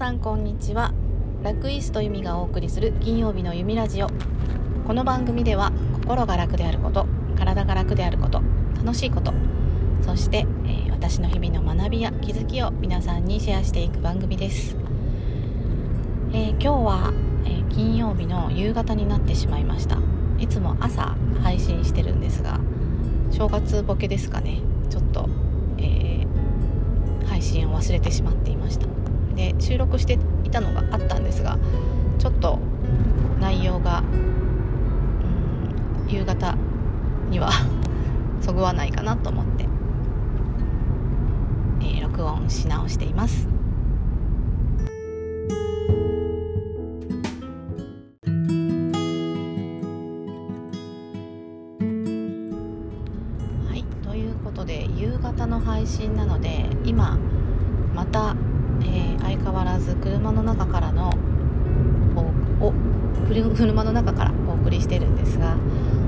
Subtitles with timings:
[0.00, 0.94] さんこんにちは。
[1.42, 4.06] 楽イスと由美がお送りする金曜日の由美ラジオ。
[4.86, 7.06] この番組では心が楽であること
[7.36, 8.40] 体が楽であること
[8.78, 9.34] 楽しいこと
[10.00, 14.74] そして、えー、私の日々の学びや気づきを皆さんにシェアしていく番組です、
[16.32, 17.12] えー、今日は、
[17.44, 19.98] えー、金曜日の夕方になってしまいました。
[20.38, 22.58] いつも朝配信してるんですが
[23.32, 24.62] 正月ボケですかね。
[24.88, 25.28] ちょっと、
[25.76, 26.26] え
[27.26, 29.09] 配信を忘れてしまっていました。
[29.40, 31.58] で収録していたのがあったんですが
[32.18, 32.58] ちょっと
[33.40, 34.04] 内容がう
[36.06, 36.54] ん夕方
[37.30, 37.48] には
[38.42, 39.66] そぐわないかなと思って、
[41.80, 43.48] えー、録音し直しています。
[53.68, 57.16] はいということで夕方の配信なので今
[57.94, 58.34] また
[58.82, 61.12] えー、相変わらず車の中からの
[62.60, 62.72] お
[63.56, 65.56] 車の中からお送りしてるんですが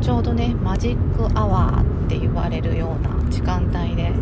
[0.00, 4.12] ちょうどねマジックアワーって言われるような時間帯で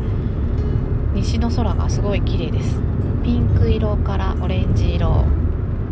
[1.14, 2.80] 西の空がすごい綺麗です。
[3.22, 5.24] ピンク色からオレンジ色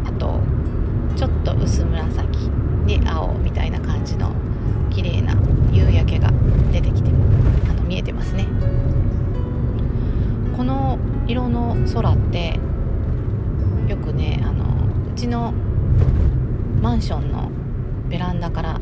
[0.04, 0.40] あと
[1.16, 2.50] ちょっと薄紫
[2.86, 4.32] で青みたいな感じの
[4.90, 5.34] 綺麗な
[5.72, 6.30] 夕焼けが
[6.72, 7.10] 出てきて
[11.92, 12.58] 空って
[13.88, 14.64] よくねあの
[15.12, 15.52] うちの
[16.80, 17.50] マンションの
[18.08, 18.80] ベランダから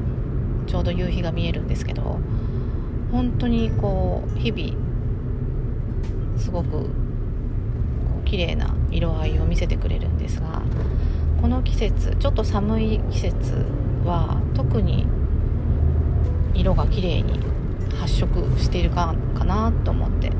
[0.66, 2.18] ちょうど夕日が見えるんですけど
[3.12, 4.74] 本当にこう日々
[6.38, 6.86] すごくこ
[8.22, 10.62] う綺麗な色合いを見せてくれるんですが
[11.40, 13.64] この季節ちょっと寒い季節
[14.04, 15.06] は特に
[16.54, 17.40] 色が綺麗に
[17.98, 20.30] 発色しているかかなと思って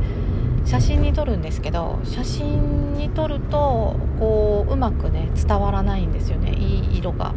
[0.71, 6.53] 写真に撮るんですけど写真に撮るとこううまくね伝わらないんですよね。
[6.53, 7.35] いい色が。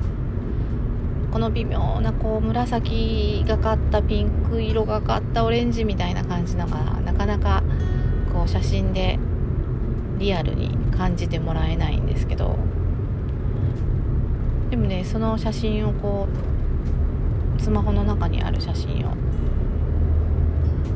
[1.31, 7.63] この微妙なこう紫がかったピンク色がかったオレンジみたいな感じのがなかなか
[8.31, 9.17] こう写真で
[10.19, 12.55] リアルに感じてもらえないんですけど。
[14.69, 16.27] でもねその写真をこ
[17.57, 19.09] うスマホの中にある写真を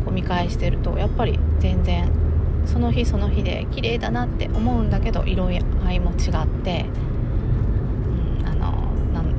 [0.06, 2.27] こう見返してるとやっぱり全然
[2.68, 6.86] その日その日で綺麗だなって思うんだけど色合いも違って、
[8.40, 8.94] うん、あの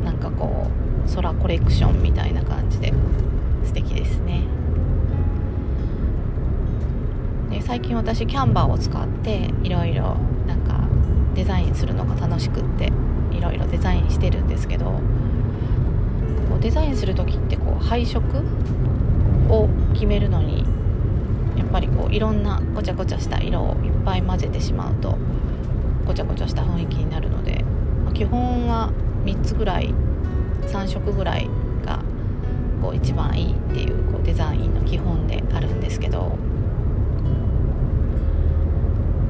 [0.05, 0.67] なんかこ
[1.07, 2.93] う空コレクションみたいな感じで
[3.65, 4.43] 素敵ですね。
[7.51, 10.17] で最近私キャンバーを使っていろいろ
[10.47, 10.87] なんか
[11.35, 12.93] デザインするのが楽しくって
[13.33, 15.01] いろいろデザインしてるんですけどこ
[16.59, 18.23] うデザインする時ってこう配色
[19.49, 20.65] を決めるのに
[21.79, 25.17] ぱりこういろんなごちゃごちゃした色をいっぱい混ぜてしまうと
[26.05, 27.65] ごちゃごちゃした雰囲気になるので、
[28.05, 28.91] まあ、基本は
[29.25, 29.95] 3つぐらい
[30.63, 31.49] 3色ぐらい
[31.85, 32.03] が
[32.83, 36.37] こう一番いいっていうこうデザインの基本であるんですけど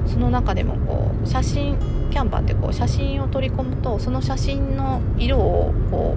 [0.06, 1.76] その中でもこう写真
[2.10, 6.16] キャンバーってこう写真を取り込むとその写真の色をこ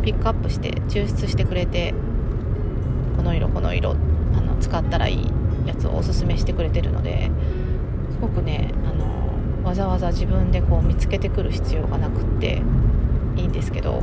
[0.00, 1.94] うピックアップして抽出してくれて
[3.16, 4.15] この色この色って
[4.60, 5.26] 使ったらいい
[5.66, 7.30] やつをおすすめしてくれてるので
[8.12, 12.62] すごくねあのわざわざ自分でこう見つけてくる必要がなくって
[13.36, 14.02] いいんですけど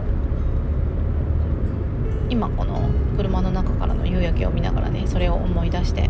[2.29, 6.09] 今この車の中からの夕焼けを見ながらねそれを思い出して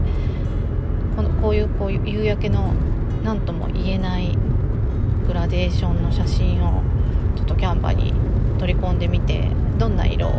[1.15, 2.73] このこういうこういう夕焼けの
[3.23, 4.37] 何とも言えない
[5.27, 6.81] グラデーションの写真を
[7.35, 8.13] ちょっとキャンバーに
[8.59, 10.31] 取り込んでみてどんな色を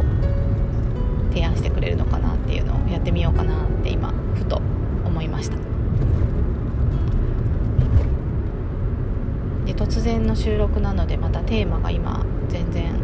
[1.30, 4.62] 提案してくれるのかなっていうのをってみようかなって今ふと
[5.04, 5.58] 思いました。
[9.66, 12.94] で突然の収録なのでまたテーマが今全然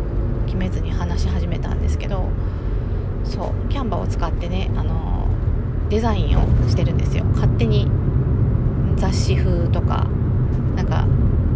[0.47, 2.28] 決めずに話し始めたんですけど
[3.25, 5.27] そうキャンバーを使ってねあの
[5.91, 7.25] デザインをしてるんですよ。
[7.35, 7.87] 勝手に
[8.96, 10.06] 雑誌風とか
[10.76, 11.06] なんか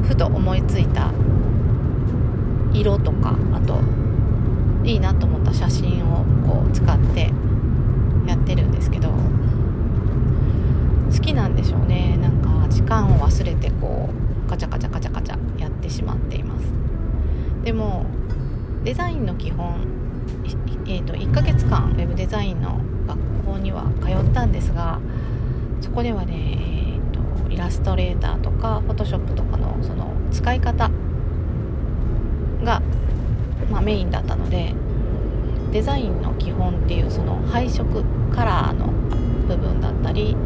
[0.03, 1.13] ふと思いついた
[2.75, 3.81] 色とかあと
[4.87, 7.33] いいなと思った写真をこう使って
[8.27, 9.15] やってるんですけど好
[11.21, 12.19] きなんでしょうね。
[12.21, 14.11] なんか時間を忘れてこ
[14.47, 16.67] うカチャカチャカチャカチャやってしまっています。
[17.63, 18.05] でも
[18.85, 19.87] デザインの基本、
[20.87, 23.19] えーと、1ヶ月間ウェブデザインの学
[23.53, 25.01] 校には通ったんですが
[25.81, 30.91] そこではね、えーと、イラストレーターとかフォトショップとかのその使い方
[32.63, 32.83] が
[33.71, 34.75] まあ、メインだったので
[35.75, 38.87] デザインの基本っていうその配色カラーの
[39.49, 40.37] 部分だったり、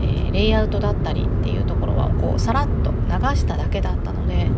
[0.00, 4.48] えー、レイアウトだったりっていうところはこうさらっと流しただけだったので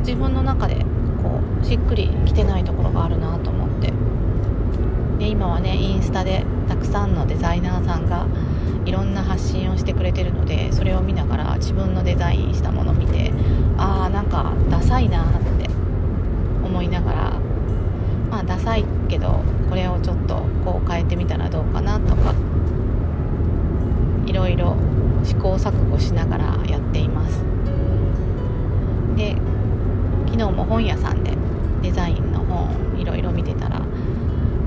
[0.00, 0.84] 自分の中で
[1.22, 3.92] こうしっくりきてないところがあるなと思って。
[5.20, 8.26] で今はねインスタでたくさんのデザイナーさんが
[8.84, 13.32] いろんな発信をしてくれてるのでそれを見ながら自分のデザインしたもの見て
[13.78, 15.70] ああなんかダサいなって
[16.64, 17.51] 思いながら
[18.32, 22.34] まあダサいけどこれをちょっとこう変えてみたらどうかなとか
[24.26, 24.74] いろいろ
[25.22, 27.42] 試行錯誤しながらやっています。
[29.16, 29.36] で
[30.26, 31.32] 昨日も本屋さんで
[31.82, 33.82] デザインの本いろいろ見てたら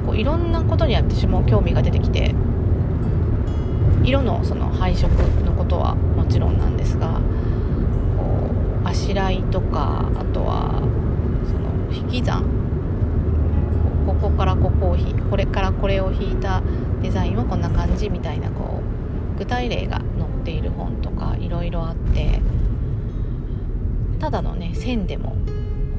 [0.05, 2.35] こういろんなことに私も興味が出てきて
[4.03, 5.09] 色のその配色
[5.43, 7.19] のことはもちろんなんですが
[8.15, 8.51] こ
[8.83, 10.83] うあしらいとかあとは
[11.91, 12.64] その引き算
[14.05, 16.61] ここからここを引これからこれを引いた
[17.01, 18.81] デザインはこんな感じみたいなこ
[19.35, 22.41] う具体例が載っている本とかいろいろあって
[24.19, 25.35] ただのね線でも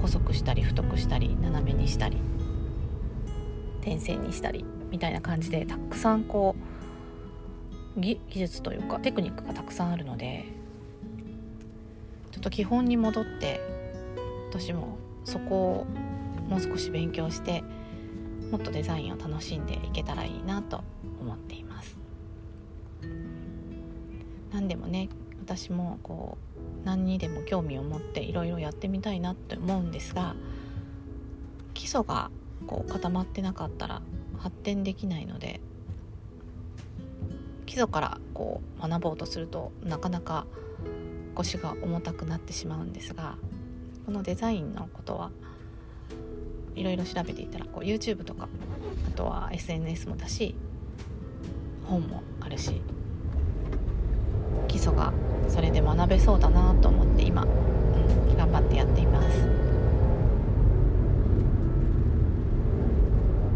[0.02, 2.18] 細くしたり太くしたり斜めにしたり
[3.82, 6.56] 点線にしたりみたいな感じでたくさんこ
[7.96, 10.44] う技術というかテクニックがたくさんあるので
[12.30, 13.60] ちょっと基本に戻って
[14.50, 15.86] 私もそこを
[16.48, 17.64] もう少し勉強して
[18.50, 20.82] もっとデザインを楽しんでいけたらいいなと
[21.20, 21.96] 思っています。
[24.52, 25.08] 何でもね
[25.44, 26.38] 私もこ
[26.82, 30.34] う何にでも興味を持っていろいろやってみたいなって思うんですが
[31.74, 32.30] 基礎が
[32.66, 34.02] こう固まってなかったら
[34.38, 35.60] 発展できないので
[37.66, 40.46] 基礎からこう学ぼうとするとなかなか
[41.34, 43.36] 腰が重たくなってしまうんですが
[44.06, 45.30] このデザインのことは
[46.76, 48.48] いろいろ調べていたらこう YouTube とか
[49.08, 50.54] あとは SNS もだし
[51.84, 52.82] 本もあるし
[54.68, 55.12] 基礎が
[55.48, 59.48] それで学べそうだなと思って今、うん、頑張ってやっています。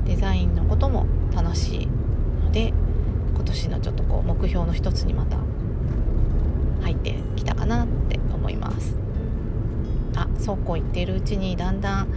[0.07, 2.73] デザインのことも楽しいので
[3.35, 5.39] 今年のちょっとこう目標の一つにまた
[6.83, 8.97] 入ってきたかなって思います。
[10.17, 12.09] あそうこう言っているうちにだんだん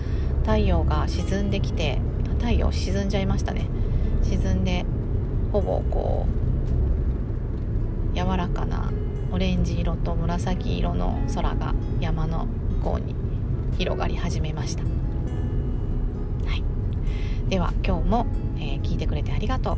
[0.43, 1.99] 太陽が沈んできて
[2.39, 3.67] 太陽沈んじゃいましたね。
[4.21, 4.85] 沈んで
[5.51, 6.27] ほぼこ
[8.13, 8.91] う柔らかな
[9.31, 13.15] オレンジ色と紫色の空が山の向こうに
[13.77, 14.89] 広がり始めました、は
[16.55, 16.63] い、
[17.49, 19.77] では今日も、えー、聞いてくれてありがとう。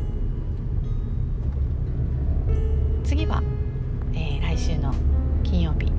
[3.04, 3.42] 次は、
[4.12, 4.92] えー、来週の
[5.42, 5.90] 金曜日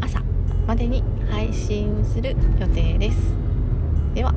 [0.00, 0.22] 朝
[0.66, 3.41] までに配信する予定です。
[4.14, 4.34] では。